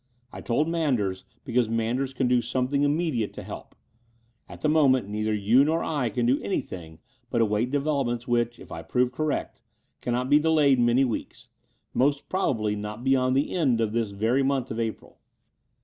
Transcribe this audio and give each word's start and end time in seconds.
I 0.33 0.41
told 0.41 0.67
Manders 0.67 1.25
because 1.45 1.69
Manders 1.69 2.11
can 2.11 2.27
do 2.27 2.41
something 2.41 2.81
immediate 2.81 3.33
to 3.35 3.43
help. 3.43 3.75
At 4.49 4.61
the 4.61 4.67
moment 4.67 5.07
neither 5.07 5.31
you 5.35 5.63
nor 5.63 5.83
I 5.83 6.09
can 6.09 6.25
do 6.25 6.41
anything 6.41 6.97
but 7.29 7.39
await 7.39 7.69
developments 7.69 8.27
which, 8.27 8.57
if 8.59 8.71
I 8.71 8.81
prove 8.81 9.11
correct, 9.11 9.61
cannot 10.01 10.27
be 10.27 10.39
delayed 10.39 10.79
many 10.79 11.05
weeks— 11.05 11.49
most 12.03 12.29
probably 12.29 12.75
not 12.75 13.03
beyond 13.03 13.35
the 13.35 13.53
end 13.53 13.79
of 13.79 13.91
this 13.93 14.09
very 14.09 14.41
month 14.41 14.71
of 14.71 14.79
April. 14.79 15.19